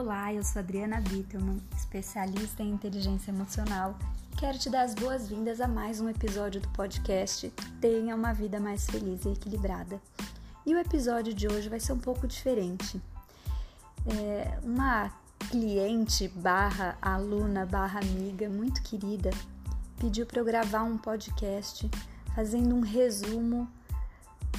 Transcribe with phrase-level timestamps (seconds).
[0.00, 3.98] Olá, eu sou Adriana Bittelman, especialista em inteligência emocional.
[4.38, 8.86] Quero te dar as boas-vindas a mais um episódio do podcast Tenha uma Vida Mais
[8.86, 10.00] Feliz e Equilibrada.
[10.64, 13.02] E o episódio de hoje vai ser um pouco diferente.
[14.06, 15.10] É uma
[15.50, 19.30] cliente barra aluna barra amiga muito querida
[19.98, 21.90] pediu para eu gravar um podcast
[22.36, 23.68] fazendo um resumo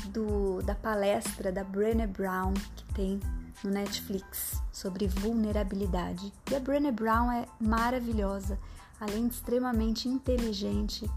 [0.09, 3.21] do, da palestra da Brené Brown que tem
[3.63, 6.31] no Netflix sobre vulnerabilidade.
[6.49, 8.59] E a Brené Brown é maravilhosa,
[8.99, 11.09] além de extremamente inteligente,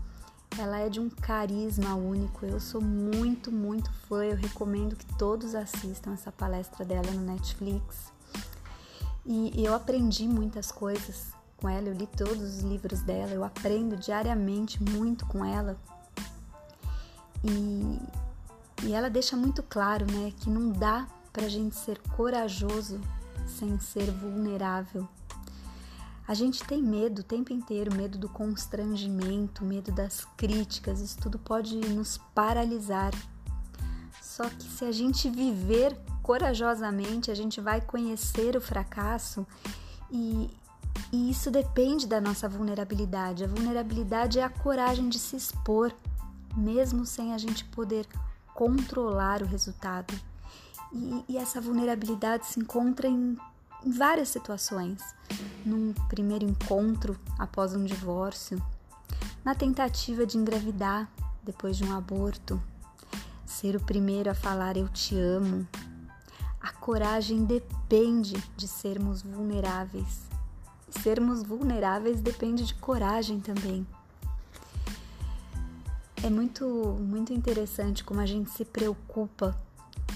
[0.58, 2.44] ela é de um carisma único.
[2.44, 4.24] Eu sou muito, muito fã.
[4.24, 8.12] Eu recomendo que todos assistam essa palestra dela no Netflix.
[9.24, 11.88] E eu aprendi muitas coisas com ela.
[11.88, 13.30] Eu li todos os livros dela.
[13.30, 15.76] Eu aprendo diariamente muito com ela.
[17.42, 17.98] E,
[18.84, 23.00] e ela deixa muito claro, né, que não dá para a gente ser corajoso
[23.46, 25.08] sem ser vulnerável.
[26.26, 31.38] A gente tem medo o tempo inteiro, medo do constrangimento, medo das críticas, isso tudo
[31.38, 33.12] pode nos paralisar.
[34.20, 39.46] Só que se a gente viver corajosamente, a gente vai conhecer o fracasso
[40.10, 40.48] e,
[41.12, 43.44] e isso depende da nossa vulnerabilidade.
[43.44, 45.92] A vulnerabilidade é a coragem de se expor,
[46.56, 48.06] mesmo sem a gente poder
[48.54, 50.14] controlar o resultado.
[50.92, 53.36] E, e essa vulnerabilidade se encontra em,
[53.84, 55.02] em várias situações.
[55.64, 58.62] Num primeiro encontro após um divórcio,
[59.44, 61.10] na tentativa de engravidar
[61.42, 62.62] depois de um aborto,
[63.44, 65.66] ser o primeiro a falar eu te amo.
[66.60, 70.22] A coragem depende de sermos vulneráveis.
[70.88, 73.86] Sermos vulneráveis depende de coragem também.
[76.22, 76.64] É muito
[77.00, 79.56] muito interessante como a gente se preocupa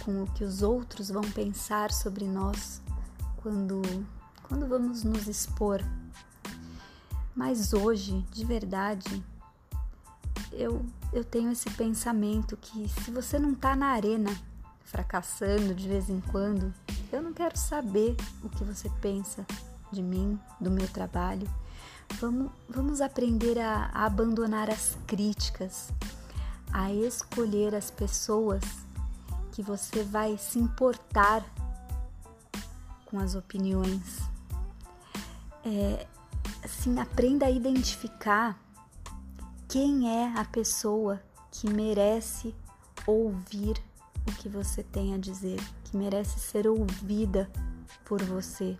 [0.06, 2.80] com o que os outros vão pensar sobre nós
[3.38, 3.82] quando,
[4.44, 5.82] quando vamos nos expor.
[7.34, 9.20] Mas hoje, de verdade,
[10.52, 14.30] eu, eu tenho esse pensamento que se você não está na arena,
[14.84, 16.72] fracassando de vez em quando,
[17.12, 19.44] eu não quero saber o que você pensa
[19.90, 21.50] de mim, do meu trabalho.
[22.20, 25.90] Vamos, vamos aprender a, a abandonar as críticas,
[26.72, 28.85] a escolher as pessoas
[29.56, 31.42] que você vai se importar
[33.06, 34.20] com as opiniões.
[35.64, 36.06] É,
[36.62, 38.60] assim, aprenda a identificar
[39.66, 42.54] quem é a pessoa que merece
[43.06, 43.82] ouvir
[44.28, 47.50] o que você tem a dizer, que merece ser ouvida
[48.04, 48.76] por você.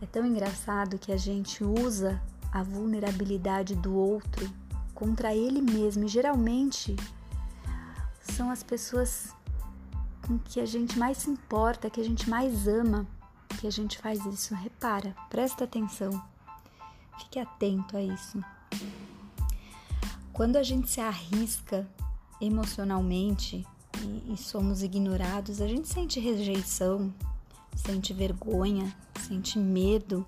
[0.00, 4.52] É tão engraçado que a gente usa a vulnerabilidade do outro
[4.92, 6.96] contra ele mesmo e geralmente
[8.42, 9.32] são as pessoas
[10.26, 13.06] com que a gente mais se importa, que a gente mais ama,
[13.60, 14.52] que a gente faz isso.
[14.52, 16.20] Repara, presta atenção,
[17.20, 18.44] fique atento a isso.
[20.32, 21.88] Quando a gente se arrisca
[22.40, 23.64] emocionalmente
[24.00, 27.14] e, e somos ignorados, a gente sente rejeição,
[27.76, 30.26] sente vergonha, sente medo,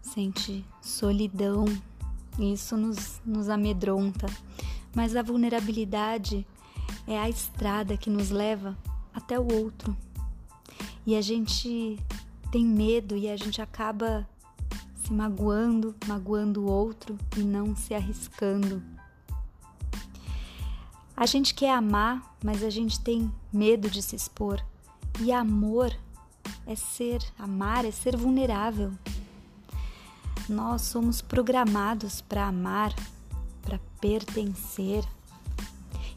[0.00, 1.64] sente solidão.
[2.38, 4.28] Isso nos, nos amedronta.
[4.94, 6.46] Mas a vulnerabilidade
[7.06, 8.76] é a estrada que nos leva
[9.12, 9.96] até o outro.
[11.06, 11.98] E a gente
[12.50, 14.28] tem medo e a gente acaba
[15.02, 18.82] se magoando, magoando o outro e não se arriscando.
[21.16, 24.64] A gente quer amar, mas a gente tem medo de se expor.
[25.20, 25.94] E amor
[26.66, 28.92] é ser, amar é ser vulnerável.
[30.48, 32.94] Nós somos programados para amar,
[33.62, 35.04] para pertencer,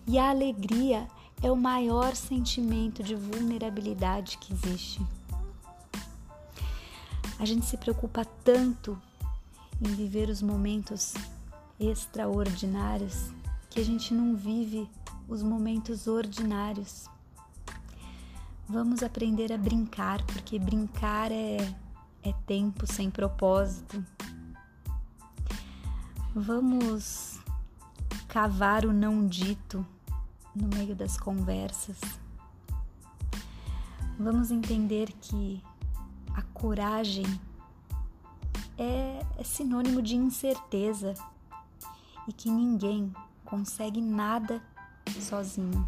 [0.08, 1.08] e a alegria
[1.42, 5.06] é o maior sentimento de vulnerabilidade que existe.
[7.38, 9.00] A gente se preocupa tanto
[9.82, 11.14] em viver os momentos
[11.80, 13.30] extraordinários
[13.70, 14.90] que a gente não vive
[15.28, 17.10] os momentos ordinários.
[18.68, 21.58] Vamos aprender a brincar, porque brincar é,
[22.24, 24.04] é tempo sem propósito.
[26.34, 27.40] Vamos
[28.28, 29.86] cavar o não dito
[30.56, 32.00] no meio das conversas.
[34.18, 35.62] Vamos entender que
[36.34, 37.26] a coragem
[38.78, 41.14] é, é sinônimo de incerteza
[42.28, 43.14] e que ninguém
[43.44, 44.62] consegue nada
[45.22, 45.88] sozinho.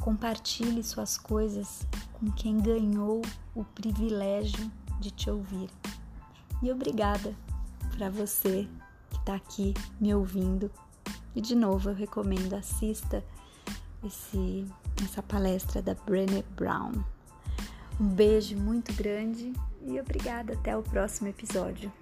[0.00, 3.22] Compartilhe suas coisas com quem ganhou
[3.54, 4.70] o privilégio
[5.00, 5.70] de te ouvir.
[6.62, 7.34] E obrigada
[7.96, 8.68] para você
[9.10, 10.70] que está aqui me ouvindo.
[11.34, 13.24] E de novo eu recomendo assista
[14.04, 14.66] esse,
[15.02, 16.92] essa palestra da Brené Brown.
[18.00, 19.52] Um beijo muito grande
[19.82, 20.54] e obrigada.
[20.54, 21.92] Até o próximo episódio.